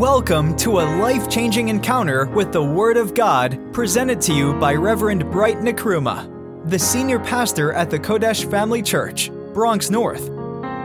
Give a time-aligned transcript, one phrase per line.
[0.00, 4.72] Welcome to a life changing encounter with the Word of God presented to you by
[4.72, 10.30] Reverend Bright Nkrumah, the senior pastor at the Kodesh Family Church, Bronx North.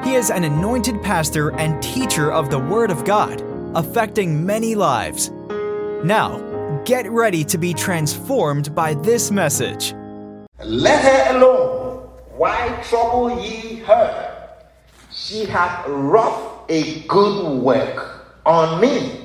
[0.03, 3.41] He is an anointed pastor and teacher of the Word of God,
[3.73, 5.29] affecting many lives.
[6.03, 9.93] Now, get ready to be transformed by this message.
[10.61, 12.09] Let her alone.
[12.35, 14.49] Why trouble ye her?
[15.09, 18.14] She hath wrought a good work
[18.45, 19.21] on me.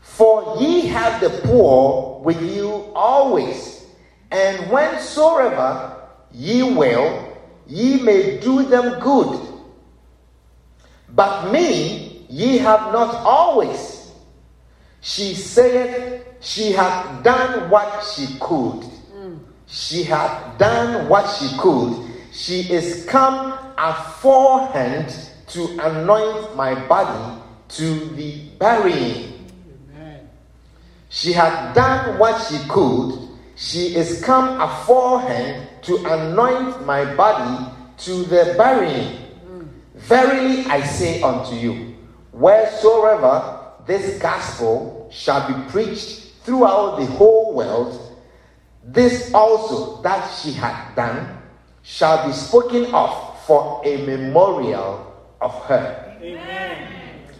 [0.00, 3.86] For ye have the poor with you always,
[4.30, 5.96] and whensoever
[6.30, 9.40] ye will, ye may do them good.
[11.08, 14.12] But me ye have not always.
[15.00, 18.84] She saith, She hath done what she could.
[19.66, 22.06] She hath done what she could.
[22.32, 25.14] She is come aforehand
[25.48, 27.41] to anoint my body
[27.72, 29.48] to the burying.
[29.92, 30.28] Amen.
[31.08, 33.28] She had done what she could.
[33.56, 39.18] She is come aforehand to anoint my body to the burying.
[39.46, 39.68] Mm.
[39.94, 41.96] Verily I say unto you,
[42.32, 47.98] wheresoever this gospel shall be preached throughout the whole world,
[48.84, 51.38] this also that she had done
[51.82, 55.06] shall be spoken of for a memorial
[55.40, 56.18] of her.
[56.20, 56.91] Amen.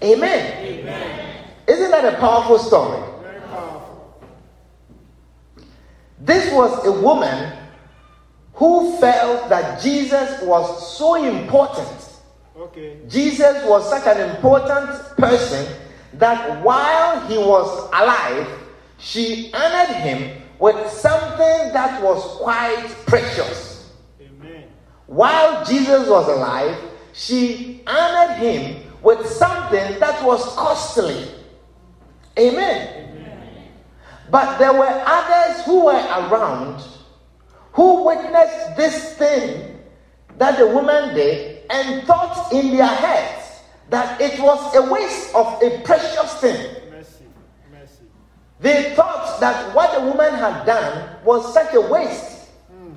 [0.02, 0.64] Amen.
[0.64, 1.44] Amen.
[1.66, 3.00] Isn't that a powerful story?
[3.22, 4.20] Very powerful.
[6.18, 7.52] This was a woman
[8.54, 11.88] who felt that Jesus was so important.
[12.56, 12.98] Okay.
[13.08, 15.66] Jesus was such an important person
[16.14, 18.46] that while he was alive,
[18.98, 23.90] she honored him with something that was quite precious.
[24.20, 24.64] Amen.
[25.06, 26.76] While Jesus was alive,
[27.12, 31.28] she honored him with something that was costly.
[32.38, 33.10] Amen.
[33.10, 33.68] Amen.
[34.30, 36.82] But there were others who were around
[37.72, 39.78] who witnessed this thing
[40.38, 45.62] that the woman did and thought in their heads that it was a waste of
[45.62, 46.90] a precious thing.
[46.90, 47.24] Mercy.
[47.70, 48.04] Mercy.
[48.60, 52.48] They thought that what the woman had done was such a waste.
[52.72, 52.94] Mm.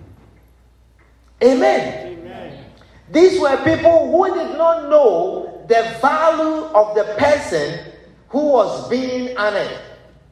[1.44, 2.08] Amen.
[2.08, 2.66] Amen.
[3.12, 7.92] These were people who did not know the value of the person
[8.30, 9.80] who was being honored.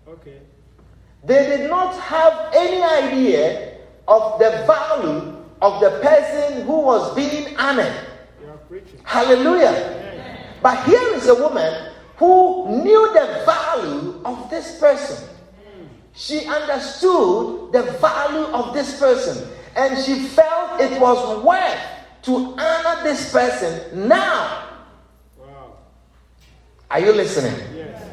[0.07, 0.39] Okay.
[1.23, 3.77] They did not have any idea
[4.07, 7.93] of the value of the person who was being honored.
[9.03, 9.69] Hallelujah.
[9.69, 10.47] Amen.
[10.61, 15.29] But here is a woman who knew the value of this person.
[16.13, 21.79] She understood the value of this person and she felt it was worth
[22.23, 24.72] to honor this person now
[26.93, 27.55] are you listening?
[27.75, 28.03] Yes.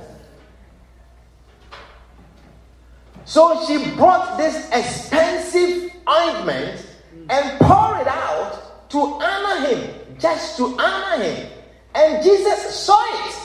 [3.26, 6.86] So she brought this expensive ointment
[7.28, 11.50] and poured it out to honor him, just to honor him.
[11.94, 13.36] And Jesus saw it.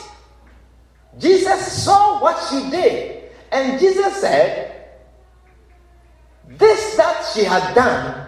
[1.18, 3.24] Jesus saw what she did.
[3.52, 4.86] And Jesus said,
[6.48, 8.26] This that she had done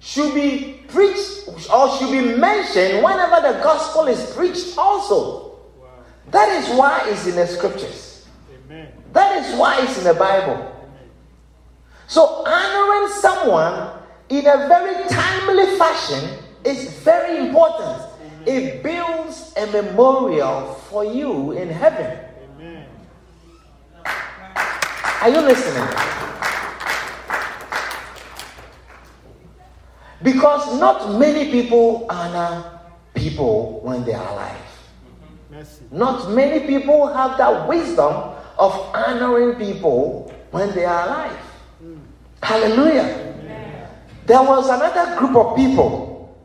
[0.00, 5.51] should be preached or should be mentioned whenever the gospel is preached also.
[6.32, 8.26] That is why it's in the scriptures.
[8.66, 8.88] Amen.
[9.12, 10.54] That is why it's in the Bible.
[10.54, 11.10] Amen.
[12.06, 13.98] So honoring someone
[14.30, 18.00] in a very timely fashion is very important.
[18.00, 18.42] Amen.
[18.46, 22.18] It builds a memorial for you in heaven.
[22.56, 22.86] Amen.
[25.20, 25.86] Are you listening?
[30.22, 32.80] Because not many people honor
[33.14, 34.61] people when they are alive.
[35.90, 38.12] Not many people have that wisdom
[38.58, 41.38] of honoring people when they are alive.
[41.82, 41.98] Mm.
[42.42, 43.34] Hallelujah.
[43.40, 43.88] Amen.
[44.26, 46.36] There was another group of people,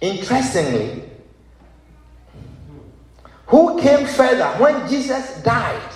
[0.00, 1.04] interestingly,
[3.46, 5.90] who came further when Jesus died.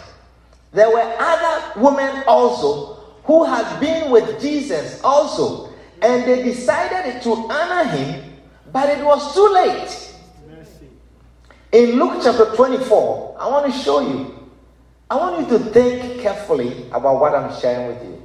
[0.73, 2.95] There were other women also
[3.25, 8.37] who had been with Jesus also, and they decided to honor him,
[8.73, 10.08] but it was too late.
[11.73, 14.49] In Luke chapter 24, I want to show you.
[15.11, 18.23] I want you to think carefully about what I'm sharing with you.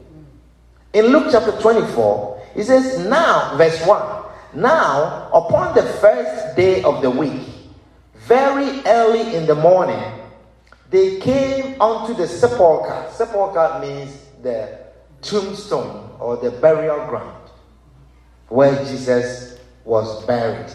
[0.94, 7.02] In Luke chapter 24, it says, Now, verse 1 Now, upon the first day of
[7.02, 7.42] the week,
[8.16, 10.02] very early in the morning,
[10.90, 13.10] they came unto the sepulchre.
[13.12, 14.80] Sepulchre means the
[15.22, 17.50] tombstone or the burial ground
[18.48, 20.72] where Jesus was buried.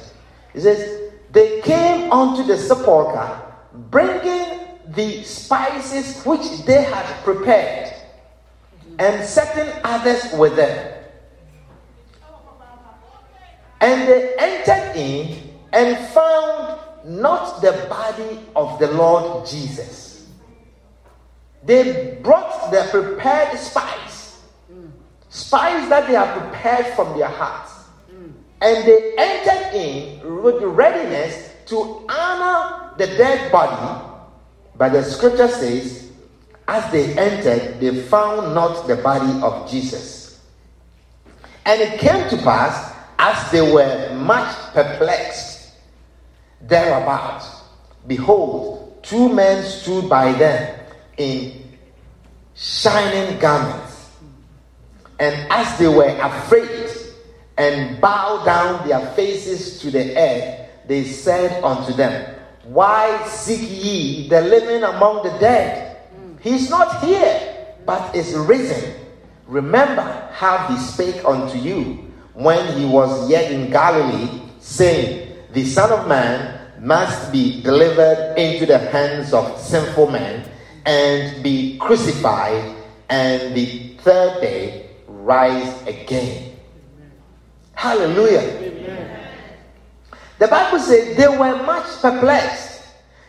[0.52, 3.42] It says, they came unto the sepulchre
[3.90, 7.94] bringing the spices which they had prepared,
[8.98, 10.94] and certain others with them.
[13.80, 20.26] And they entered in and found not the body of the Lord Jesus.
[21.62, 24.42] They brought the prepared spice,
[25.28, 27.77] spice that they had prepared from their hearts.
[28.60, 34.04] And they entered in with readiness to honor the dead body.
[34.76, 36.10] But the scripture says,
[36.66, 40.40] as they entered, they found not the body of Jesus.
[41.64, 45.72] And it came to pass, as they were much perplexed
[46.62, 47.42] thereabout,
[48.06, 50.80] behold, two men stood by them
[51.16, 51.76] in
[52.54, 54.10] shining garments.
[55.18, 56.88] And as they were afraid
[57.58, 64.28] and bowed down their faces to the earth, they said unto them, Why seek ye
[64.28, 65.98] the living among the dead?
[66.40, 68.94] He's not here, but is risen.
[69.46, 75.90] Remember how he spake unto you when he was yet in Galilee, saying, The Son
[75.90, 80.48] of Man must be delivered into the hands of sinful men
[80.86, 82.76] and be crucified,
[83.08, 86.47] and the third day rise again.
[87.78, 88.42] Hallelujah.
[90.40, 92.82] The Bible says they were much perplexed.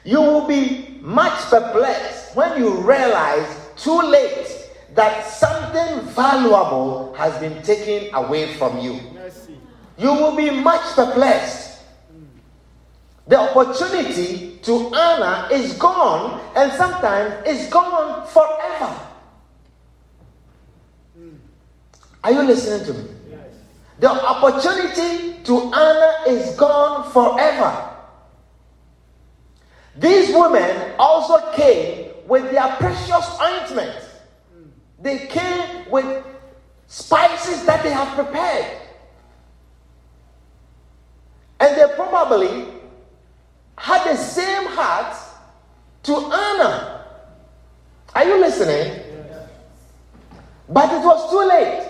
[0.04, 3.46] You will be much perplexed when you realize
[3.78, 4.48] too late
[4.96, 9.00] that something valuable has been taken away from you.
[10.00, 11.84] You will be much perplexed.
[13.28, 19.00] The opportunity to honor is gone, and sometimes it's gone forever.
[22.24, 23.19] Are you listening to me?
[24.00, 27.90] The opportunity to honor is gone forever.
[29.98, 34.06] These women also came with their precious ointment.
[35.02, 36.26] They came with
[36.88, 38.78] spices that they have prepared.
[41.60, 42.68] And they probably
[43.78, 45.18] had the same heart
[46.04, 47.06] to honor.
[48.16, 49.04] Are you listening?
[50.70, 51.89] But it was too late.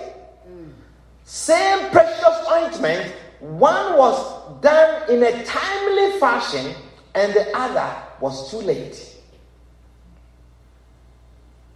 [1.30, 6.74] Same precious ointment, one was done in a timely fashion
[7.14, 9.14] and the other was too late.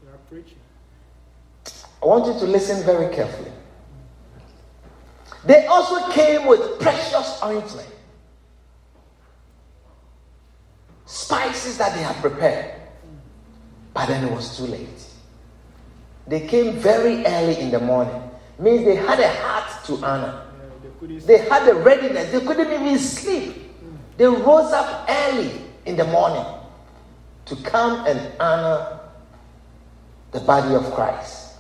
[0.02, 0.58] You are preaching.
[2.02, 3.52] I want you to listen very carefully.
[5.44, 7.88] They also came with precious ointment,
[11.06, 12.74] spices that they had prepared,
[13.94, 15.06] but then it was too late.
[16.26, 18.24] They came very early in the morning
[18.58, 20.42] means they had a heart to honor.
[21.02, 22.32] They had a readiness.
[22.32, 23.72] They couldn't even sleep.
[24.16, 25.50] They rose up early
[25.86, 26.44] in the morning
[27.46, 29.00] to come and honor
[30.32, 31.56] the body of Christ.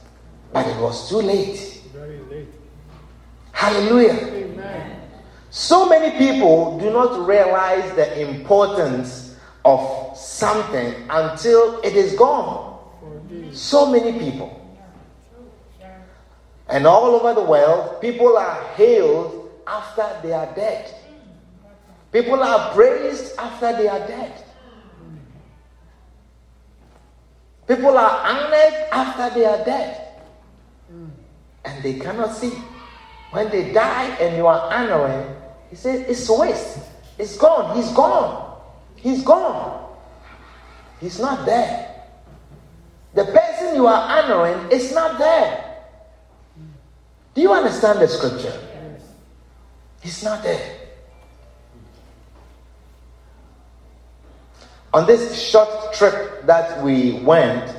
[0.52, 1.82] But it was too late.
[1.92, 2.48] Very late.
[3.52, 4.12] Hallelujah.
[4.12, 5.00] Amen.
[5.50, 12.78] So many people do not realize the importance of something until it is gone.
[13.52, 14.63] So many people.
[16.68, 20.94] And all over the world, people are hailed after they are dead.
[22.10, 24.32] People are praised after they are dead.
[27.66, 30.22] People are honored after they are dead.
[31.64, 32.52] And they cannot see.
[33.30, 35.34] When they die and you are honoring,
[35.70, 36.78] he says, it's waste.
[37.18, 37.76] It's gone.
[37.76, 38.60] He's gone.
[38.96, 39.96] He's gone.
[41.00, 41.90] He's not there.
[43.14, 45.63] The person you are honoring is not there.
[47.34, 48.56] Do you understand the scripture?
[50.00, 50.78] He's not there.
[54.92, 57.74] On this short trip that we went,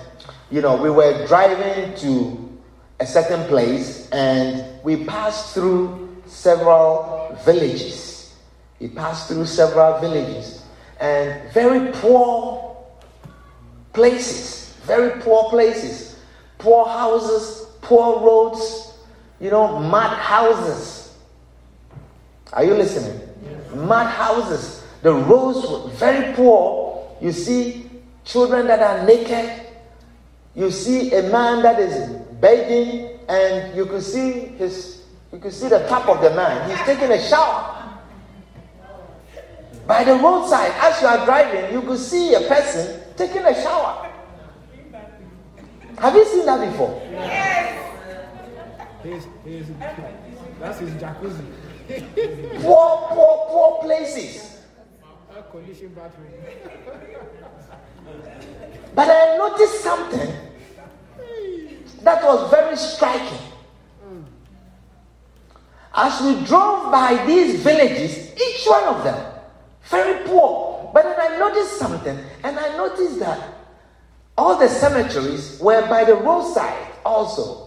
[0.52, 2.60] you know, we were driving to
[3.00, 8.36] a certain place and we passed through several villages.
[8.82, 10.66] We passed through several villages
[11.00, 12.76] and very poor
[13.94, 16.20] places, very poor places,
[16.58, 18.95] poor houses, poor roads,
[19.40, 21.18] you know, mud houses.
[22.54, 23.20] Are you listening?
[23.44, 23.76] Yes.
[23.76, 24.84] Mud houses.
[25.02, 27.16] The roads were very poor.
[27.22, 27.90] You see
[28.24, 29.62] children that are naked.
[30.56, 35.68] You see a man that is begging, and you could see his you could see
[35.68, 36.70] the top of the man.
[36.70, 37.74] He's taking a shower.
[39.86, 44.10] By the roadside, as you are driving, you could see a person taking a shower.
[46.00, 47.02] Have you seen that before?
[47.12, 47.45] Yes.
[50.60, 51.46] That's his jacuzzi.
[52.62, 54.62] poor, poor, poor places.
[58.96, 60.34] but I noticed something
[62.04, 63.40] that was very striking.
[65.94, 69.34] As we drove by these villages, each one of them
[69.90, 70.92] very poor.
[70.94, 73.40] But then I noticed something, and I noticed that
[74.38, 77.65] all the cemeteries were by the roadside also.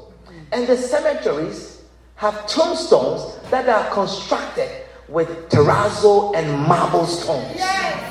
[0.52, 1.82] And the cemeteries
[2.16, 4.70] have tombstones that are constructed
[5.08, 7.54] with terrazzo and marble stones.
[7.54, 8.04] Yes.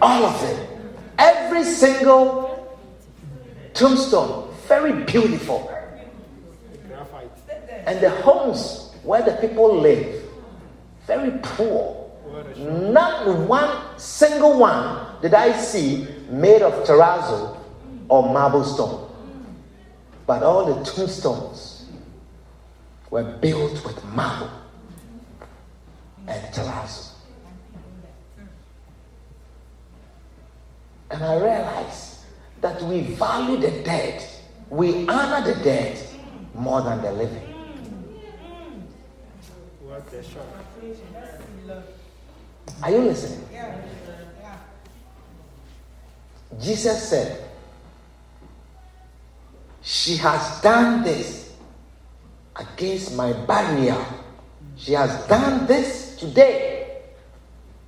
[0.00, 0.66] All of them.
[1.18, 2.78] Every single
[3.74, 5.72] tombstone, very beautiful.
[7.86, 10.22] And the homes where the people live,
[11.06, 12.10] very poor.
[12.56, 17.56] Not one single one did I see made of terrazzo
[18.08, 19.07] or marble stone.
[20.28, 21.86] But all the tombstones
[23.08, 24.50] were built with marble
[26.26, 27.12] and terrazzo.
[31.10, 32.26] And I realized
[32.60, 34.22] that we value the dead,
[34.68, 35.98] we honor the dead
[36.54, 37.54] more than the living.
[42.82, 43.48] Are you listening?
[46.60, 47.47] Jesus said,
[49.88, 51.50] She has done this
[52.54, 53.96] against my barrier.
[54.76, 57.04] She has done this today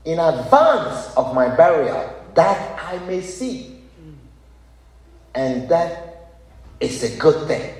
[0.07, 3.83] in advance of my burial that I may see.
[5.35, 6.33] And that
[6.80, 7.75] is a good thing.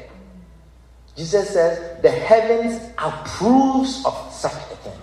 [1.17, 5.01] Jesus says the heavens approves of such a thing.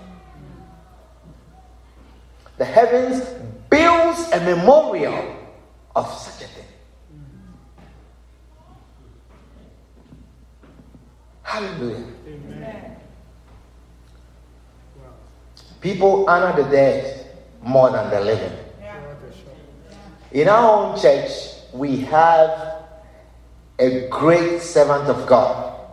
[2.59, 3.25] The heavens
[3.67, 5.35] builds a memorial
[5.95, 6.66] of such a thing.
[11.47, 12.03] Hallelujah.
[12.27, 12.97] Amen.
[15.79, 17.25] People honor the dead
[17.63, 18.51] more than the living.
[20.33, 21.31] In our own church,
[21.71, 22.83] we have
[23.79, 25.87] a great servant of God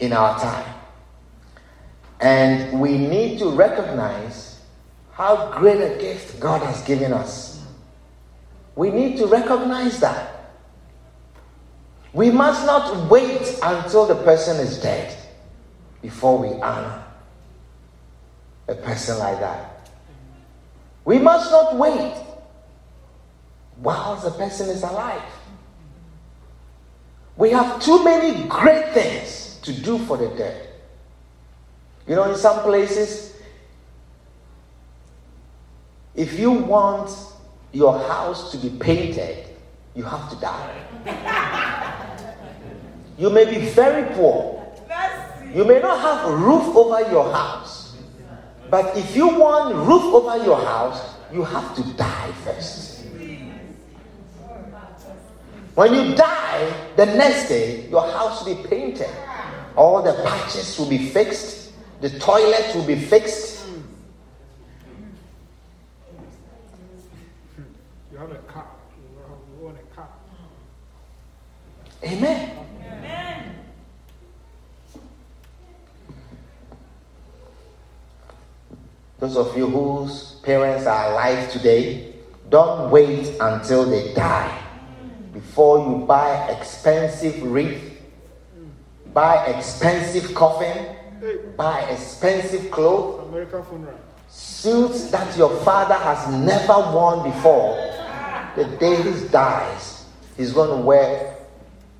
[0.00, 0.74] in our time.
[2.20, 4.62] And we need to recognize
[5.12, 7.62] how great a gift God has given us.
[8.76, 10.33] We need to recognize that.
[12.14, 15.18] We must not wait until the person is dead
[16.00, 17.02] before we honor
[18.68, 19.90] a person like that.
[21.04, 22.14] We must not wait
[23.78, 25.22] while the person is alive.
[27.36, 30.68] We have too many great things to do for the dead.
[32.06, 33.34] You know, in some places,
[36.14, 37.10] if you want
[37.72, 39.48] your house to be painted,
[39.96, 42.00] you have to die.
[43.18, 44.60] you may be very poor.
[45.54, 47.96] You may not have a roof over your house.
[48.70, 53.04] But if you want roof over your house, you have to die first.
[55.74, 59.10] When you die, the next day, your house will be painted.
[59.76, 61.72] All the patches will be fixed.
[62.00, 63.66] The toilet will be fixed.
[68.12, 68.66] You have a car.
[68.96, 70.08] You want a car.
[72.04, 72.50] Amen.
[72.82, 73.54] Amen.
[79.18, 82.12] Those of you whose parents are alive today,
[82.50, 84.60] don't wait until they die
[85.32, 88.02] before you buy expensive wreath,
[89.14, 90.94] buy expensive coffin,
[91.56, 93.24] buy expensive clothes,
[94.28, 97.76] suits that your father has never worn before.
[98.56, 100.06] The day he dies,
[100.36, 101.33] he's going to wear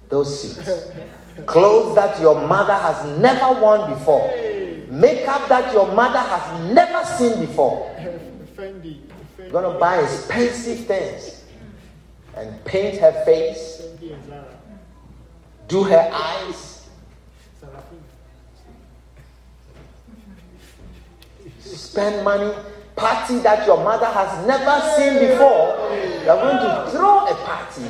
[0.08, 0.90] those suits.
[1.46, 4.28] Clothes that your mother has never worn before.
[4.88, 7.90] Makeup that your mother has never seen before.
[8.58, 11.44] You're going to buy expensive things
[12.37, 13.82] and paint her face,
[15.68, 16.88] do her eyes,
[21.61, 22.52] spend money,
[22.96, 25.78] party that your mother has never seen before.
[26.24, 27.82] You are going to throw a party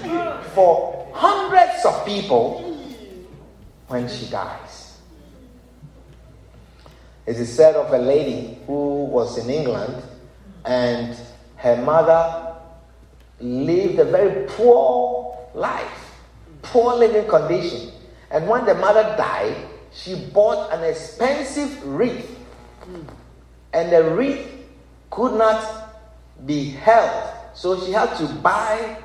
[0.54, 2.78] for hundreds of people
[3.88, 4.98] when she dies.
[7.26, 10.02] It is said of a lady who was in England
[10.64, 11.16] and
[11.56, 12.54] her mother
[13.40, 16.14] lived a very poor life,
[16.62, 17.92] poor living condition.
[18.30, 19.56] And when the mother died,
[19.92, 22.38] she bought an expensive wreath.
[23.72, 24.53] And the wreath
[25.14, 25.90] could not
[26.44, 27.30] be held.
[27.54, 28.98] So she had to buy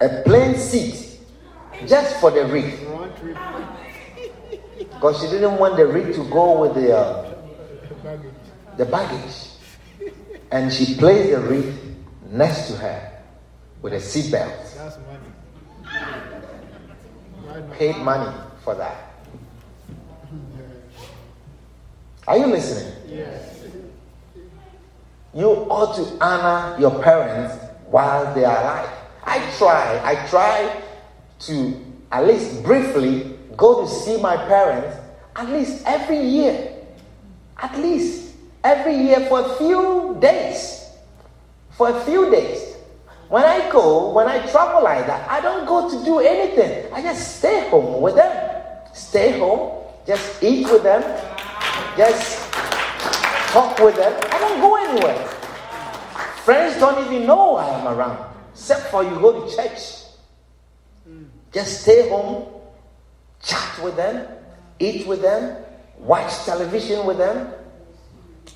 [0.00, 1.20] a plane seat
[1.86, 2.80] just for the wreath.
[4.78, 7.34] Because she didn't want the wreath to go with the, uh,
[8.76, 9.48] the baggage.
[10.50, 11.78] And she placed the wreath
[12.30, 13.22] next to her
[13.80, 14.74] with a seatbelt.
[14.76, 15.28] That's money.
[17.74, 18.32] Paid money
[18.64, 19.04] for that.
[22.26, 22.92] Are you listening?
[23.08, 23.57] Yes.
[25.38, 27.54] You ought to honor your parents
[27.86, 28.90] while they are alive.
[29.22, 30.82] I try, I try
[31.46, 34.96] to at least briefly go to see my parents
[35.36, 36.74] at least every year.
[37.56, 40.90] At least every year for a few days.
[41.70, 42.74] For a few days.
[43.28, 46.92] When I go, when I travel like that, I don't go to do anything.
[46.92, 48.34] I just stay home with them.
[48.92, 51.02] Stay home, just eat with them,
[51.96, 52.47] just
[53.48, 54.12] talk with them.
[54.32, 55.26] I don't go anywhere.
[56.44, 60.04] Friends don't even know I am around, except for you go to church.
[61.52, 62.46] Just stay home,
[63.42, 64.26] chat with them,
[64.78, 65.64] eat with them,
[65.98, 67.52] watch television with them,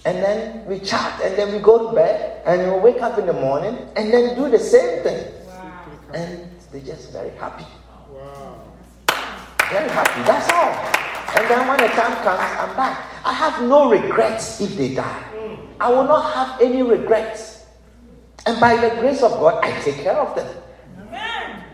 [0.05, 3.27] and then we chat, and then we go to bed, and we wake up in
[3.27, 5.33] the morning, and then do the same thing.
[6.13, 7.65] And they're just very happy.
[8.11, 8.61] Wow.
[9.71, 10.23] Very happy.
[10.25, 10.73] That's all.
[11.37, 13.12] And then when the time comes, I'm back.
[13.25, 15.25] I have no regrets if they die.
[15.81, 17.67] I will not have any regrets.
[18.47, 20.49] And by the grace of God, I take care of them.
[21.09, 21.65] Amen.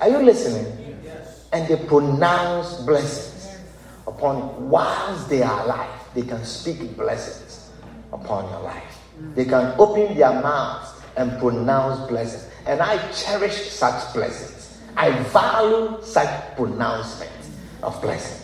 [0.00, 0.96] Are you listening?
[1.04, 1.48] Yes.
[1.52, 3.58] And they pronounce blessings
[4.06, 5.90] upon whilst they are alive.
[6.14, 7.70] They can speak blessings
[8.12, 8.98] upon your life.
[9.34, 12.50] They can open their mouths and pronounce blessings.
[12.66, 14.78] And I cherish such blessings.
[14.96, 17.50] I value such pronouncements
[17.82, 18.41] of blessings.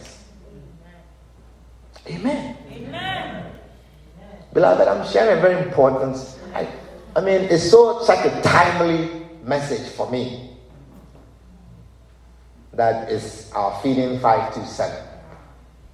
[2.08, 2.56] Amen.
[2.72, 3.44] Amen.
[4.54, 6.16] Beloved, I'm sharing a very important.
[6.54, 6.66] I,
[7.14, 10.50] I mean, it's so such a timely message for me.
[12.72, 15.04] That is our feeding 527.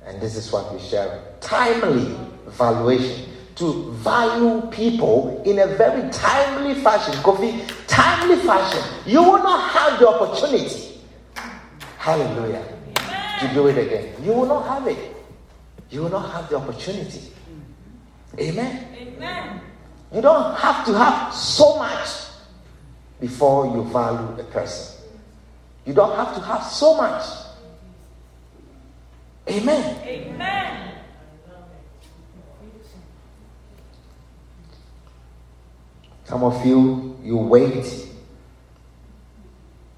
[0.06, 1.22] And this is what we share.
[1.40, 2.16] Timely
[2.46, 3.30] valuation.
[3.56, 7.14] To value people in a very timely fashion.
[7.22, 8.82] Kofi, timely fashion.
[9.06, 11.00] You will not have the opportunity.
[11.98, 12.64] Hallelujah.
[13.40, 14.14] To do it again.
[14.22, 15.13] You will not have it.
[15.90, 17.20] You will not have the opportunity.
[17.20, 18.40] Mm-hmm.
[18.40, 18.88] Amen.
[18.96, 19.60] Amen.
[20.12, 22.08] You don't have to have so much
[23.20, 25.04] before you value a person.
[25.84, 27.24] You don't have to have so much.
[29.48, 30.00] Amen.
[30.04, 30.94] Amen.
[36.24, 38.08] Some of you, you wait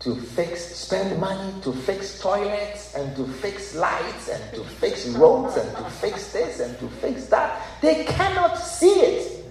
[0.00, 5.56] to fix, spend money to fix toilets and to fix lights and to fix roads
[5.56, 7.62] and to fix this and to fix that.
[7.80, 9.44] They cannot see it.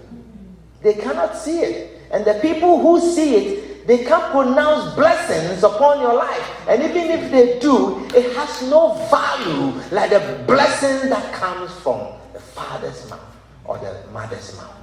[0.81, 2.01] They cannot see it.
[2.11, 6.67] And the people who see it, they can't pronounce blessings upon your life.
[6.67, 12.07] And even if they do, it has no value like the blessing that comes from
[12.33, 13.19] the father's mouth
[13.65, 14.75] or the mother's mouth.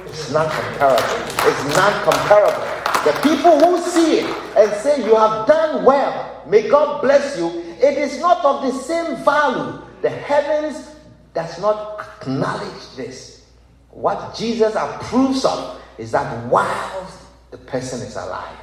[0.00, 1.04] It's not comparable.
[1.46, 2.89] It's not comparable.
[3.04, 4.26] The people who see it
[4.58, 7.48] and say, You have done well, may God bless you,
[7.80, 9.80] it is not of the same value.
[10.02, 10.94] The heavens
[11.32, 13.46] does not acknowledge this.
[13.90, 17.10] What Jesus approves of is that while
[17.50, 18.58] the person is alive,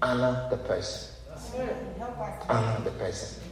[0.00, 1.14] honor the person.
[2.48, 3.42] Honor the person.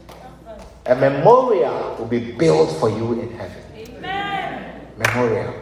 [0.87, 3.63] A memorial will be built for you in heaven.
[3.75, 4.87] Amen.
[4.97, 5.61] Memorial.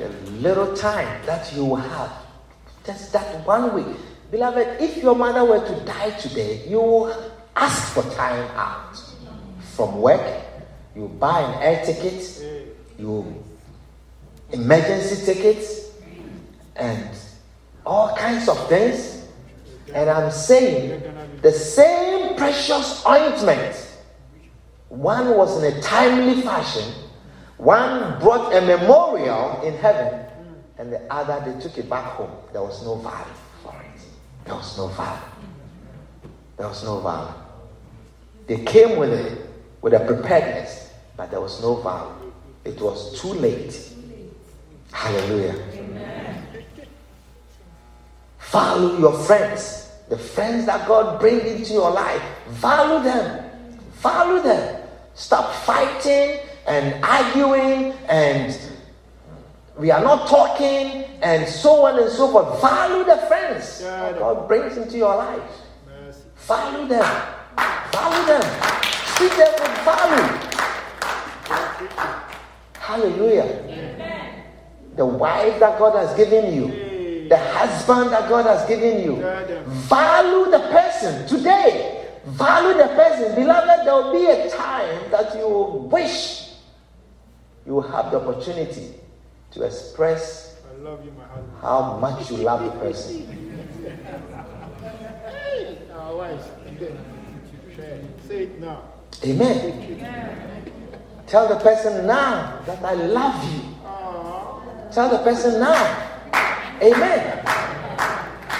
[0.00, 2.12] the little time that you will have,
[2.86, 3.96] just that one week.
[4.30, 8.96] Beloved, if your mother were to die today, you will ask for time out
[9.74, 10.42] from work.
[10.94, 12.42] You buy an air ticket,
[12.98, 13.44] you
[14.52, 15.90] emergency tickets,
[16.76, 17.08] and
[17.84, 19.26] all kinds of things.
[19.92, 21.02] And I'm saying
[21.42, 23.88] the same precious ointment.
[24.88, 26.92] One was in a timely fashion
[27.60, 30.24] one brought a memorial in heaven,
[30.80, 32.30] and the other they took it back home.
[32.54, 34.00] There was no value for it.
[34.46, 35.20] There was no value.
[36.56, 37.34] There was no value.
[38.46, 39.46] They came with it
[39.82, 42.32] with a preparedness, but there was no value.
[42.64, 43.92] It was too late.
[44.90, 45.62] Hallelujah.
[45.74, 46.46] Amen.
[48.38, 52.22] Value your friends, the friends that God brings into your life.
[52.48, 53.50] Value them.
[53.96, 54.82] Value them.
[55.12, 58.69] Stop fighting and arguing and
[59.80, 62.60] we are not talking and so on and so forth.
[62.60, 65.42] Value the friends that God brings into your life.
[66.36, 67.22] Value them.
[67.92, 68.42] Value them.
[69.16, 70.28] Treat them with value.
[72.74, 73.48] Hallelujah.
[74.96, 79.16] The wife that God has given you, the husband that God has given you.
[79.88, 82.06] Value the person today.
[82.26, 83.34] Value the person.
[83.34, 85.48] Beloved, there will will be a time that you
[85.90, 86.50] wish
[87.66, 88.94] you will have the opportunity
[89.52, 91.52] to express I love you, my husband.
[91.60, 93.26] how much you love the person.
[95.92, 96.46] Our wives.
[97.76, 98.00] Share.
[98.26, 98.82] Say it now.
[99.24, 100.60] Amen.
[101.26, 103.60] Tell the person now that I love you.
[104.92, 106.06] Tell the person now.
[106.82, 107.44] Amen.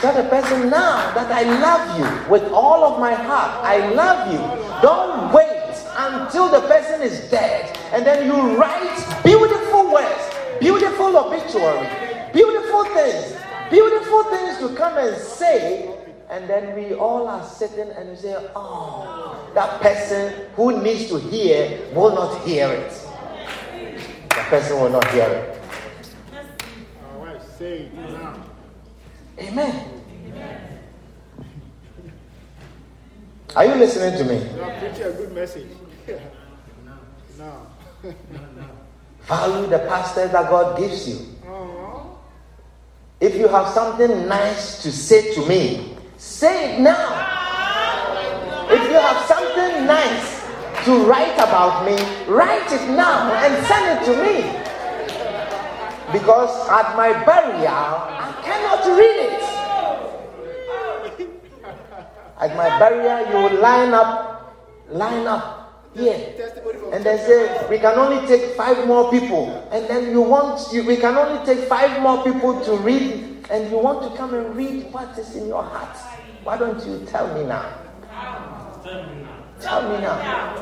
[0.01, 3.65] Tell the person now that I love you with all of my heart.
[3.65, 4.39] I love you.
[4.83, 10.30] Don't wait until the person is dead and then you write beautiful words,
[10.61, 11.89] beautiful obituary,
[12.33, 13.35] beautiful things,
[13.71, 15.97] beautiful things to come and say.
[16.29, 21.81] And then we all are sitting and say, Oh, that person who needs to hear
[21.93, 22.91] will not hear it.
[24.29, 25.61] The person will not hear it.
[27.13, 27.45] Our wives.
[27.59, 28.37] Say now.
[29.41, 30.01] Amen.
[33.57, 34.55] Are you listening to me?
[34.55, 35.67] You are preaching a good message.
[37.39, 37.67] now.
[39.31, 41.25] Value the pastors that God gives you.
[43.21, 47.15] If you have something nice to say to me, say it now.
[48.69, 50.43] If you have something nice
[50.85, 51.95] to write about me,
[52.27, 54.51] write it now and send it to me.
[56.11, 59.43] Because at my burial, I cannot read it.
[62.41, 64.57] At my burial, you will line up,
[64.91, 65.60] line up
[65.95, 66.35] here.
[66.93, 70.85] And they say we can only take five more people, and then you want you,
[70.85, 74.55] we can only take five more people to read, and you want to come and
[74.57, 75.97] read what is in your heart.
[76.45, 77.67] Why don't you tell me now?
[79.61, 80.57] Tell me now.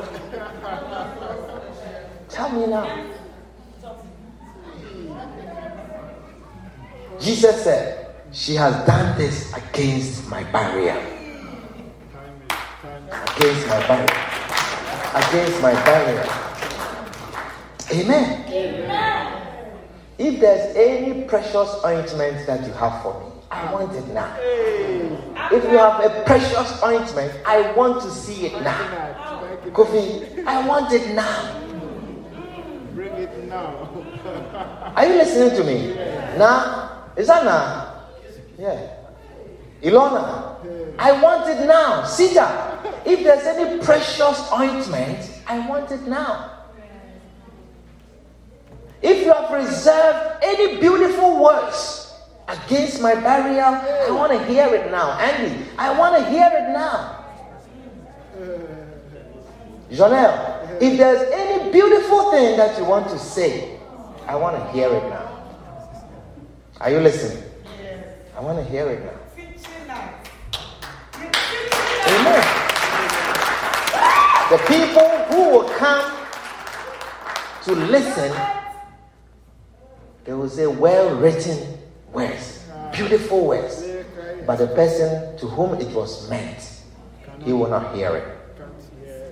[2.29, 3.05] Tell me now.
[7.19, 10.97] Jesus said, She has done this against my barrier.
[13.37, 14.28] Against my barrier.
[15.15, 16.23] Against my barrier.
[17.91, 18.45] Amen.
[18.47, 19.79] Amen.
[20.19, 24.35] If there's any precious ointment that you have for me, I want it now.
[25.51, 29.09] If you have a precious ointment, I want to see it now.
[29.71, 31.55] Kofi, I want it now.
[31.71, 32.93] Mm.
[32.93, 33.89] Bring it now.
[34.95, 35.95] Are you listening to me?
[36.37, 37.11] Now?
[37.17, 38.05] Is that now?
[38.57, 38.98] Yeah.
[39.81, 40.99] Ilona, hmm.
[40.99, 42.03] I want it now.
[42.03, 46.55] Sita, if there's any precious ointment, I want it now.
[49.01, 52.13] If you have reserved any beautiful words
[52.49, 55.17] against my burial, I want to hear it now.
[55.19, 57.15] Andy, I want to hear it now.
[58.35, 59.95] Hmm.
[59.95, 60.83] Janelle, hmm.
[60.83, 63.79] if there's any beautiful thing that you want to say,
[64.27, 65.27] I want to hear it now.
[66.81, 67.43] Are you listening?
[68.35, 69.19] I want to hear it now.
[72.07, 72.69] Amen.
[74.49, 76.11] The people who will come
[77.65, 78.35] to listen,
[80.23, 81.77] they will say well written
[82.11, 83.85] words, beautiful words.
[84.47, 86.81] But the person to whom it was meant,
[87.45, 88.27] he will not hear it.
[88.57, 88.71] Can't
[89.05, 89.31] hear.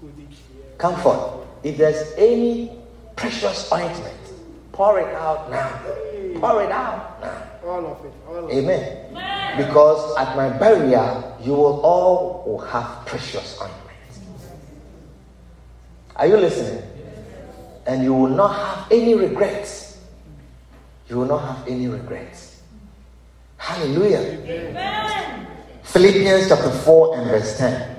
[0.00, 0.76] Couldn't hear.
[0.76, 1.46] Comfort.
[1.62, 2.72] If there's any
[3.14, 4.18] precious ointment,
[4.72, 5.80] pour it out now.
[6.40, 7.46] Pour it out now.
[7.64, 8.12] All of it.
[8.26, 8.56] All of it.
[8.56, 9.56] Amen.
[9.56, 13.91] Because at my burial, you will all will have precious ointment.
[16.16, 16.82] Are you listening?
[17.86, 19.98] And you will not have any regrets.
[21.08, 22.62] You will not have any regrets.
[23.56, 24.22] Hallelujah.
[25.82, 27.96] Philippians chapter 4 and verse 10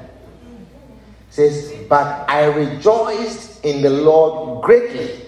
[1.30, 5.22] says, But I rejoiced in the Lord greatly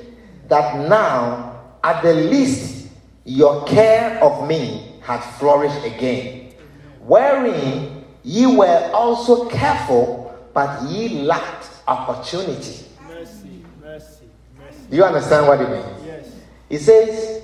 [0.48, 2.88] that now, at the least,
[3.24, 6.54] your care of me hath flourished again,
[7.02, 12.86] wherein ye were also careful, but ye lacked opportunity.
[13.08, 14.26] Mercy, mercy,
[14.58, 14.78] mercy.
[14.90, 16.06] Do you understand what it means?
[16.06, 16.32] Yes.
[16.70, 17.44] It says,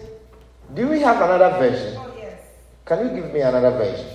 [0.73, 1.95] Do we have another version?
[1.97, 2.39] Oh, yes.
[2.85, 4.07] Can you give me another version?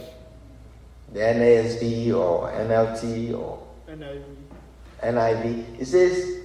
[1.13, 5.81] The NASB or NLT or And I NIV.
[5.81, 6.41] It says,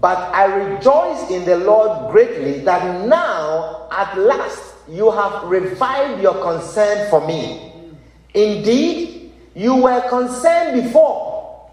[0.00, 6.42] But I rejoice in the Lord greatly that now at last you have revived your
[6.42, 7.72] concern for me.
[8.34, 11.29] Indeed, you were concerned before.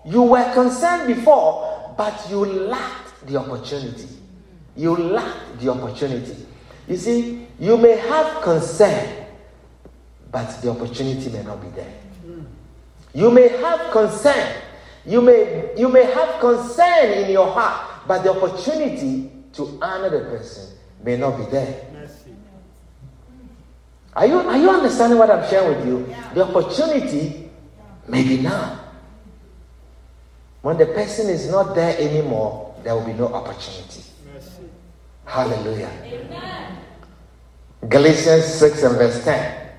[0.08, 4.08] You were concerned before, but you lacked the opportunity.
[4.78, 6.46] You lacked the opportunity.
[6.88, 9.26] You see, you may have concern,
[10.32, 11.94] but the opportunity may not be there.
[13.14, 14.62] You may have concern.
[15.06, 20.20] You may, you may have concern in your heart, but the opportunity to honor the
[20.30, 21.84] person may not be there.
[21.94, 22.32] mercy.
[24.16, 26.16] Are you, are you understanding what I'm sharing with you?
[26.34, 27.50] The opportunity
[28.08, 28.87] may be now.
[30.68, 34.04] When the person is not there anymore, there will be no opportunity.
[34.34, 34.70] Merci.
[35.24, 35.90] Hallelujah.
[37.88, 39.70] Galatians 6 and verse 10.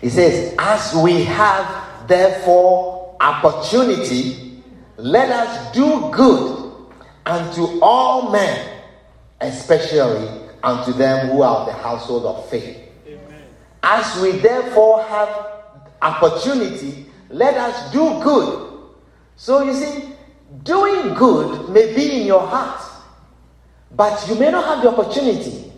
[0.00, 4.62] He says, As we have therefore opportunity,
[4.96, 6.72] let us do good
[7.26, 8.80] unto all men,
[9.42, 10.26] especially
[10.62, 12.78] unto them who are of the household of faith.
[13.06, 13.42] Amen.
[13.82, 15.28] As we therefore have
[16.00, 18.65] opportunity, let us do good.
[19.36, 20.08] So you see,
[20.62, 22.80] doing good may be in your heart,
[23.94, 25.72] but you may not have the opportunity.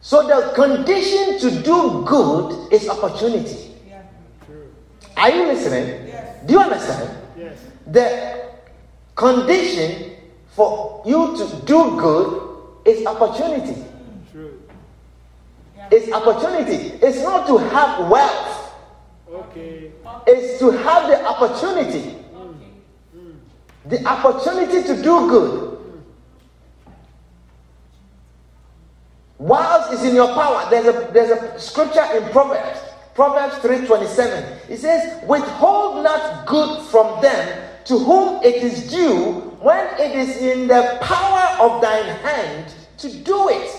[0.00, 3.74] So the condition to do good is opportunity.
[5.16, 6.14] Are you listening?
[6.46, 7.18] Do you understand?
[7.36, 7.58] Yes.
[7.86, 8.48] The
[9.14, 10.12] condition
[10.48, 12.50] for you to do good
[12.86, 13.84] is opportunity.
[14.32, 14.62] True.
[15.90, 16.96] It's opportunity.
[17.04, 18.72] It's not to have wealth.
[19.30, 19.92] Okay.
[20.26, 22.19] It's to have the opportunity.
[23.90, 25.70] The opportunity to do good.
[29.38, 32.78] Whilst it's in your power, there's a there's a scripture in Proverbs,
[33.14, 34.70] Proverbs 3:27.
[34.70, 40.36] It says, Withhold not good from them to whom it is due when it is
[40.36, 43.74] in the power of thine hand to do it.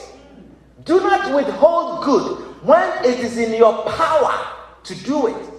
[0.83, 4.47] Do not withhold good when it is in your power
[4.83, 5.49] to do it.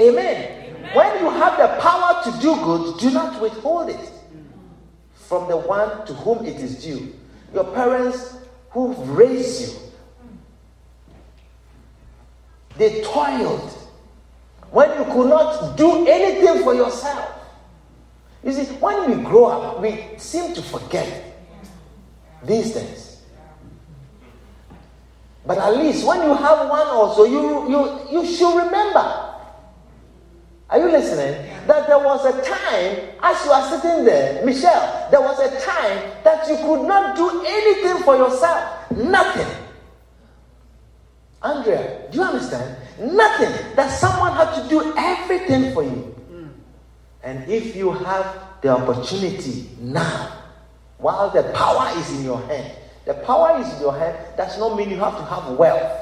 [0.00, 0.61] Amen.
[0.94, 4.10] When you have the power to do good, do not withhold it
[5.14, 7.14] from the one to whom it is due.
[7.54, 8.36] Your parents
[8.70, 9.78] who raised you,
[12.76, 13.70] they toiled
[14.70, 17.30] when you could not do anything for yourself.
[18.42, 21.36] You see, when we grow up, we seem to forget
[22.44, 23.22] these things.
[25.46, 29.21] But at least when you have one also, you, you, you should remember.
[30.72, 31.34] Are you listening?
[31.66, 36.10] That there was a time, as you are sitting there, Michelle, there was a time
[36.24, 38.90] that you could not do anything for yourself.
[38.90, 39.46] Nothing.
[41.42, 42.74] Andrea, do you understand?
[42.98, 43.76] Nothing.
[43.76, 46.14] That someone had to do everything for you.
[47.22, 50.38] And if you have the opportunity now,
[50.96, 52.72] while the power is in your hand,
[53.04, 55.98] the power is in your hand does not mean you have to have wealth.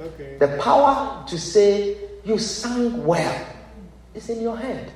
[0.00, 0.38] Okay.
[0.38, 3.57] The power to say you sang well
[4.18, 4.92] is in your hand.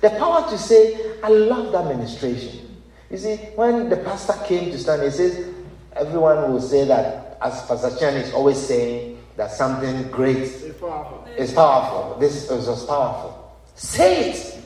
[0.00, 2.76] The power to say, I love that ministration.
[3.10, 5.54] You see, when the pastor came to stand, he says,
[5.94, 11.24] everyone will say that, as Pastor Chan is always saying, that something great It's powerful.
[11.36, 12.16] is powerful.
[12.18, 13.56] This is just powerful.
[13.76, 14.60] Say it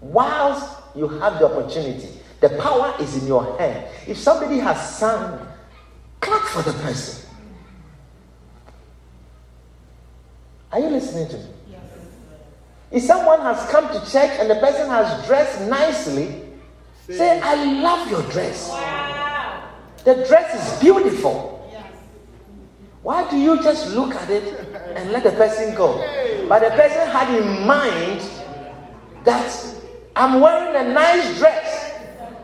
[0.00, 2.08] whilst you have the opportunity.
[2.40, 3.88] The power is in your hand.
[4.06, 5.46] If somebody has sung,
[6.20, 7.28] clap for the person.
[10.70, 11.46] Are you listening to me?
[12.90, 16.42] If someone has come to church and the person has dressed nicely,
[17.08, 18.68] say, I love your dress.
[20.04, 21.54] The dress is beautiful.
[23.02, 24.54] Why do you just look at it
[24.96, 25.98] and let the person go?
[26.48, 28.22] But the person had in mind
[29.24, 29.74] that
[30.16, 31.92] I'm wearing a nice dress.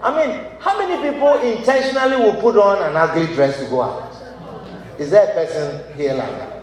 [0.03, 4.15] I mean, how many people intentionally will put on an ugly dress to go out?
[4.99, 6.54] Is there a person here like that?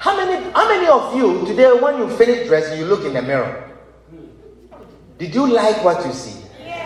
[0.00, 3.20] How many, how many of you today, when you finish dressing, you look in the
[3.20, 3.70] mirror?
[5.18, 6.40] Did you like what you see?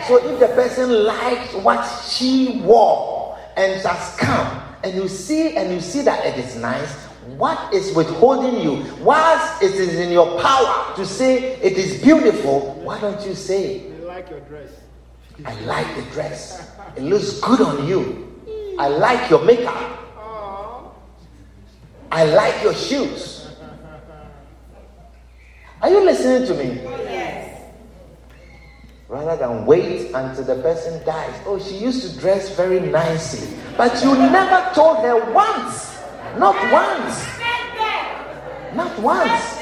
[0.08, 5.72] So if the person likes what she wore and has come, and you see and
[5.72, 6.92] you see that it is nice,
[7.36, 8.84] what is withholding you?
[8.98, 13.92] Whilst it is in your power to say it is beautiful, why don't you say,
[13.92, 14.70] I like your dress.
[15.44, 16.68] I like the dress.
[16.96, 18.76] It looks good on you.
[18.76, 20.00] I like your makeup.
[22.14, 23.48] I like your shoes.
[25.82, 26.80] Are you listening to me?
[29.08, 31.34] Rather than wait until the person dies.
[31.44, 33.58] Oh, she used to dress very nicely.
[33.76, 35.98] But you never told her once.
[36.38, 37.26] Not once.
[38.76, 39.58] Not once.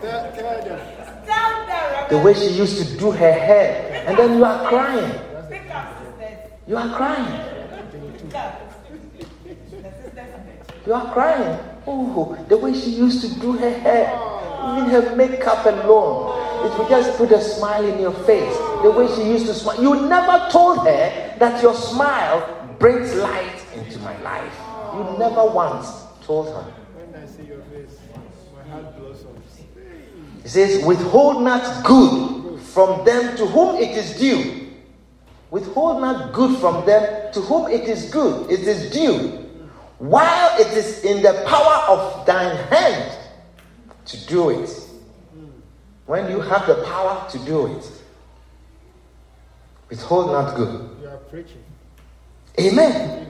[0.00, 2.08] Tell, tell them.
[2.08, 4.04] The way she used to do her hair.
[4.06, 5.12] And then you are crying.
[6.66, 8.65] You are crying.
[10.86, 11.58] You are crying.
[11.86, 14.06] Oh, the way she used to do her hair,
[14.72, 16.44] even her makeup alone.
[16.64, 18.56] It would just put a smile in your face.
[18.82, 19.82] The way she used to smile.
[19.82, 24.52] You never told her that your smile brings light into my life.
[24.94, 25.88] You never once
[26.22, 26.62] told her.
[26.62, 27.98] When I see your face,
[28.54, 29.60] my heart blossoms.
[30.44, 34.68] It says, Withhold not good from them to whom it is due.
[35.50, 39.45] Withhold not good from them to whom it is good, it is due.
[39.98, 43.16] While it is in the power of thine hand
[44.06, 44.70] to do it.
[46.06, 47.90] when you have the power to do it,
[49.88, 50.88] withhold not good.
[51.02, 51.64] You are preaching.
[52.60, 53.26] Amen.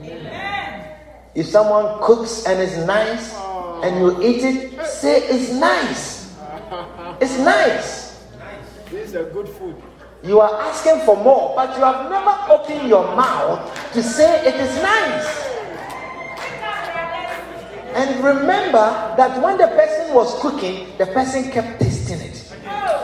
[1.35, 3.81] If someone cooks and it's nice oh.
[3.85, 6.17] and you eat it, say it's nice.
[7.21, 8.25] It's nice.
[8.91, 9.77] This is a good food.
[10.23, 14.55] You are asking for more, but you have never opened your mouth to say it
[14.55, 15.46] is nice.
[17.97, 22.45] And remember that when the person was cooking, the person kept tasting it,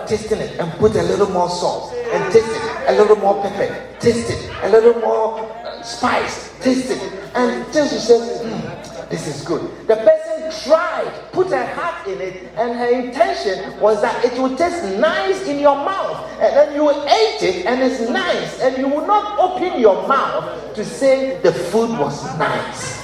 [0.07, 3.73] tasting it, and put a little more salt, and taste it, a little more pepper,
[4.01, 7.01] taste it, a little more uh, spice, taste it,
[7.35, 12.53] and she says, "Hmm, "This is good." The person tried, put her heart in it,
[12.59, 16.91] and her intention was that it would taste nice in your mouth, and then you
[16.91, 21.53] ate it, and it's nice, and you will not open your mouth to say the
[21.73, 23.01] food was nice.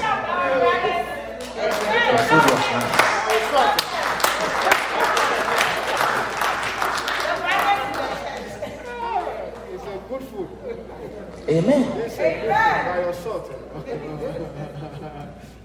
[1.68, 2.96] The food was nice.
[9.70, 10.48] It's a good food.
[11.48, 11.82] Amen.
[11.98, 13.52] It's a good food by your salt.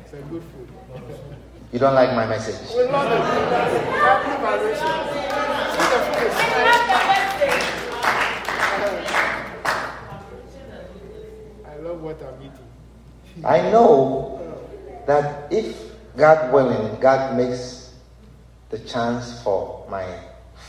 [0.04, 0.68] it's a good food.
[1.72, 2.76] You don't like my message?
[2.76, 3.20] We love it.
[4.04, 4.30] Happy.
[5.72, 6.84] See the food is nice.
[11.66, 12.68] I love what I'm eating.
[13.46, 14.40] I know
[15.08, 17.94] that if God willing, God makes
[18.70, 20.06] the chance for my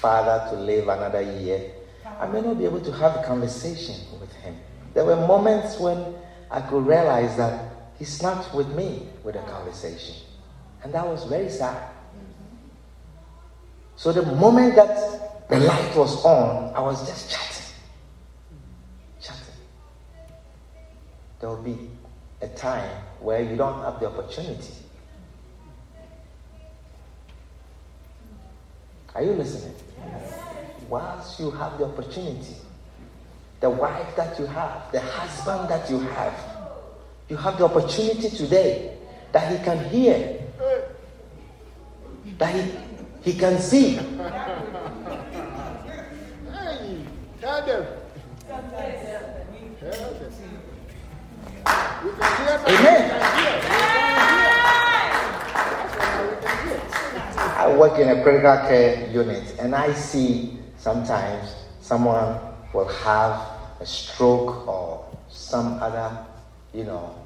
[0.01, 1.71] father to live another year,
[2.21, 4.57] I may not be able to have a conversation with him.
[4.93, 6.15] There were moments when
[6.51, 10.15] I could realize that he's not with me with a conversation.
[10.83, 11.91] And that was very sad.
[13.97, 17.75] So the moment that the light was on, I was just chatting.
[19.23, 19.55] Chatting.
[21.41, 21.89] There will be
[22.43, 24.84] a time where you don't have the opportunity.
[29.15, 29.75] Are you listening?
[29.99, 30.39] Yes.
[30.89, 32.57] Whilst you have the opportunity,
[33.61, 36.35] the wife that you have, the husband that you have,
[37.29, 38.97] you have the opportunity today
[39.33, 40.41] that he can hear,
[42.39, 42.73] that he,
[43.23, 43.91] he can see.
[43.91, 44.03] Hey,
[47.41, 47.87] tell them.
[48.49, 49.15] Tell them.
[52.05, 53.03] We can hear from Amen.
[53.05, 53.55] We can hear.
[53.55, 53.67] We
[55.31, 55.49] can hear.
[55.55, 56.81] That's why we can hear.
[57.75, 62.39] I work in a critical care unit and I see sometimes someone
[62.73, 63.33] will have
[63.81, 66.25] a stroke or some other,
[66.73, 67.19] you know,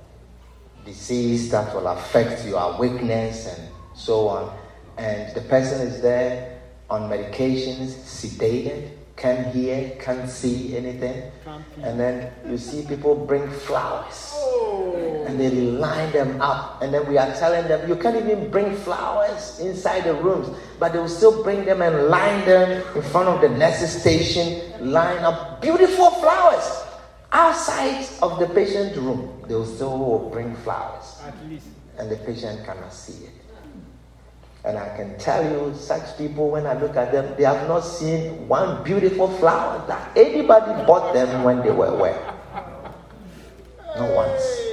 [0.87, 4.59] disease that will affect your weakness and so on.
[4.97, 11.31] And the person is there on medications, sedated, can't hear, can't see anything.
[11.83, 14.48] And then you see people bring flowers
[15.29, 16.81] and they line them up.
[16.81, 20.49] And then we are telling them, you can't even bring flowers inside the rooms,
[20.81, 24.91] but they will still bring them and line them in front of the nurses' station,
[24.91, 26.83] line up beautiful flowers
[27.31, 29.45] outside of the patient room.
[29.47, 31.21] They will still bring flowers,
[31.99, 33.33] and the patient cannot see it.
[34.65, 37.81] And I can tell you, such people, when I look at them, they have not
[37.81, 42.35] seen one beautiful flower that anybody bought them when they were well.
[43.97, 44.68] Not once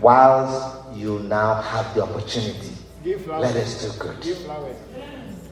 [0.00, 2.72] whilst you now have the opportunity,
[3.04, 4.20] let us do good.
[4.20, 4.38] Give.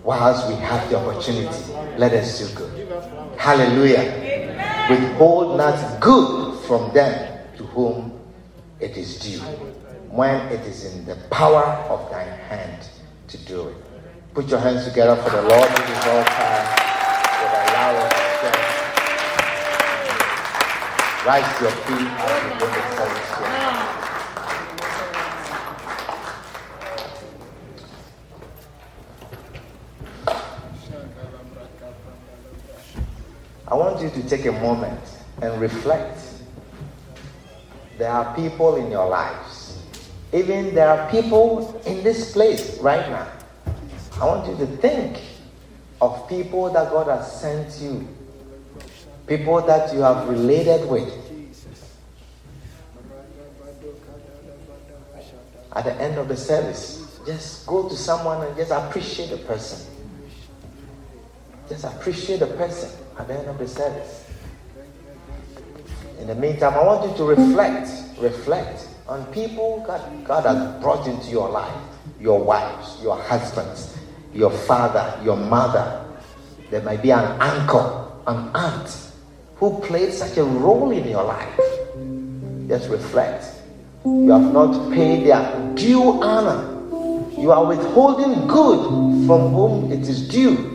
[0.02, 2.76] Whilst we have the opportunity, let us do good.
[2.76, 3.40] Give us flowers.
[3.40, 4.86] Hallelujah.
[4.90, 8.12] Withhold not good from them to whom
[8.80, 9.40] it is due,
[10.10, 12.86] when it is in the power of thine hand
[13.28, 13.76] to do it.
[14.34, 16.66] Put your hands together for the Lord who is all time
[17.40, 18.64] will allow us to stand.
[21.26, 24.03] Rise to your feet as we bring the service to an
[33.74, 35.00] I want you to take a moment
[35.42, 36.16] and reflect.
[37.98, 39.82] There are people in your lives.
[40.32, 43.26] Even there are people in this place right now.
[44.20, 45.20] I want you to think
[46.00, 48.06] of people that God has sent you,
[49.26, 51.12] people that you have related with.
[55.72, 59.84] At the end of the service, just go to someone and just appreciate the person.
[61.68, 63.60] Just appreciate the person at the end.
[66.20, 67.88] In the meantime, I want you to reflect,
[68.18, 71.76] reflect on people God, God has brought into your life
[72.20, 73.96] your wives, your husbands,
[74.32, 76.04] your father, your mother.
[76.70, 79.10] There might be an uncle, an aunt
[79.56, 81.60] who played such a role in your life.
[82.66, 83.44] Just reflect.
[84.04, 86.70] You have not paid their due honor.
[87.38, 90.73] You are withholding good from whom it is due.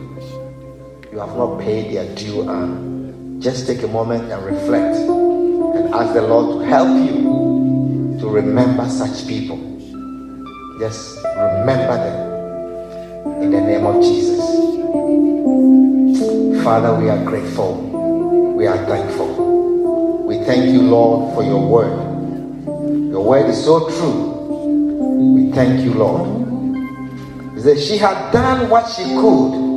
[1.12, 3.40] You have not paid their due honor.
[3.40, 8.88] Just take a moment and reflect and ask the Lord to help you to remember
[8.88, 9.58] such people.
[10.78, 14.38] Just remember them in the name of Jesus.
[16.62, 17.74] Father, we are grateful.
[18.54, 20.26] We are thankful.
[20.26, 21.98] We thank you, Lord, for your word.
[23.10, 24.30] Your word is so true.
[25.34, 26.28] We thank you, Lord.
[27.64, 29.69] That She had done what she could.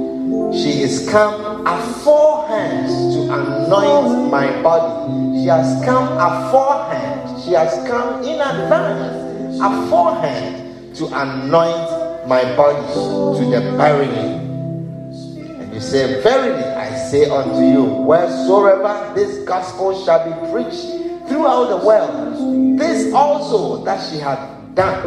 [0.53, 5.41] She is come aforehand to anoint my body.
[5.41, 7.41] She has come aforehand.
[7.43, 14.45] She has come in advance, aforehand to anoint my body to the burying.
[15.59, 20.85] And you say, Verily I say unto you, wheresoever this gospel shall be preached
[21.27, 25.01] throughout the world, this also that she had done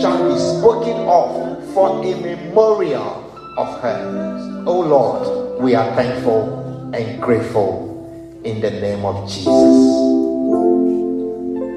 [0.00, 3.27] shall be spoken of for a memorial
[3.58, 4.62] of her.
[4.66, 9.74] Oh Lord, we are thankful and grateful in the name of Jesus.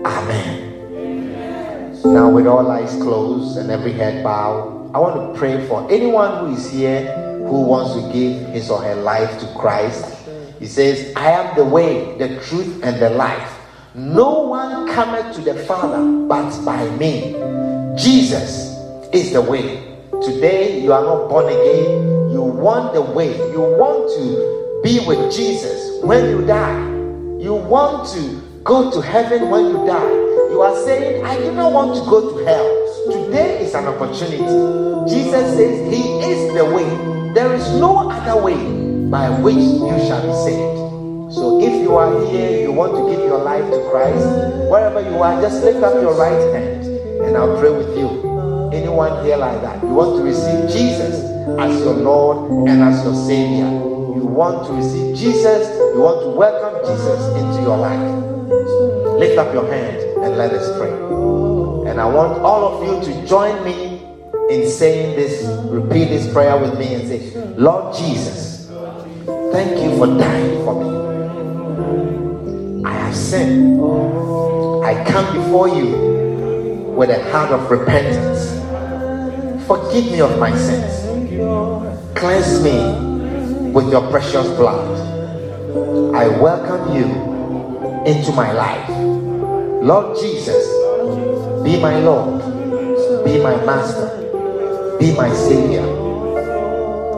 [0.06, 0.70] Amen.
[2.06, 6.46] Now, with all eyes closed and every head bowed, I want to pray for anyone
[6.46, 7.12] who is here
[7.48, 10.06] who wants to give his or her life to Christ.
[10.60, 13.58] He says, I am the way, the truth, and the life.
[13.96, 17.34] No one cometh to the Father but by me.
[17.98, 18.78] Jesus
[19.12, 19.81] is the way.
[20.24, 22.30] Today, you are not born again.
[22.30, 23.36] You want the way.
[23.52, 26.78] You want to be with Jesus when you die.
[27.42, 30.12] You want to go to heaven when you die.
[30.52, 32.70] You are saying, I do not want to go to hell.
[33.12, 34.38] Today is an opportunity.
[35.10, 37.34] Jesus says He is the way.
[37.34, 41.34] There is no other way by which you shall be saved.
[41.34, 44.28] So if you are here, you want to give your life to Christ,
[44.70, 46.86] wherever you are, just lift up your right hand
[47.26, 48.31] and I'll pray with you.
[48.74, 49.84] Anyone here like that?
[49.84, 51.26] You want to receive Jesus
[51.60, 53.68] as your Lord and as your Savior.
[53.68, 58.00] You want to receive Jesus, you want to welcome Jesus into your life.
[59.20, 60.92] Lift up your hand and let us pray.
[61.90, 64.02] And I want all of you to join me
[64.50, 68.70] in saying this, repeat this prayer with me and say, Lord Jesus,
[69.52, 70.92] thank you for dying for me.
[72.86, 73.82] I have sinned.
[74.84, 76.12] I come before you
[76.96, 78.51] with a heart of repentance.
[79.72, 81.08] Forgive me of my sins.
[82.14, 84.84] Cleanse me with your precious blood.
[86.14, 87.06] I welcome you
[88.04, 88.90] into my life.
[89.82, 90.68] Lord Jesus,
[91.64, 92.44] be my Lord,
[93.24, 95.88] be my Master, be my Savior.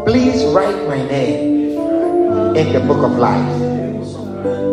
[0.06, 1.76] Please write my name
[2.56, 3.58] in the book of life.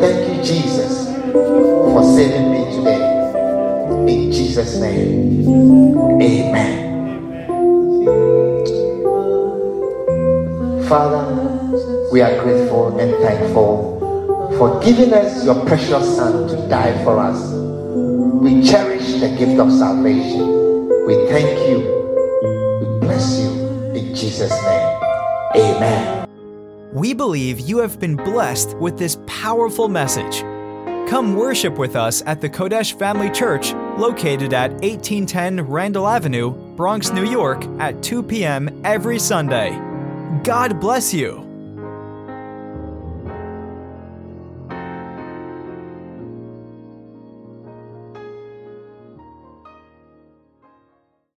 [0.02, 4.12] Thank you, Jesus, for saving me today.
[4.12, 5.48] In Jesus' name,
[6.20, 6.89] amen.
[10.90, 14.00] Father, we are grateful and thankful
[14.58, 17.40] for giving us your precious Son to die for us.
[18.42, 20.88] We cherish the gift of salvation.
[21.06, 21.78] We thank you.
[22.80, 23.50] We bless you
[23.94, 24.98] in Jesus' name.
[25.54, 26.28] Amen.
[26.92, 30.40] We believe you have been blessed with this powerful message.
[31.08, 37.12] Come worship with us at the Kodesh Family Church, located at 1810 Randall Avenue, Bronx,
[37.12, 38.82] New York, at 2 p.m.
[38.84, 39.89] every Sunday.
[40.30, 41.49] God bless you.